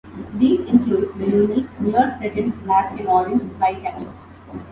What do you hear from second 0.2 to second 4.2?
These include the unique near threatened black-and-orange flycatcher.